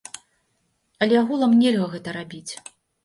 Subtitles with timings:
[1.05, 2.53] Але агулам нельга гэта рабіць.